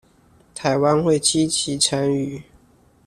[0.55, 2.41] 臺灣會積極參與